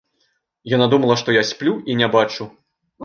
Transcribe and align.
Яна 0.75 0.87
думала, 0.95 1.17
што 1.23 1.35
я 1.35 1.43
сплю 1.53 1.77
і 1.93 1.99
не 2.01 2.07
бачу. 2.17 2.49